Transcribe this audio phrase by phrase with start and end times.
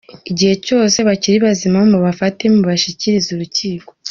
[0.31, 3.91] Igihe cyose bakiri bazima, mubafate mubashyikirize urukiko.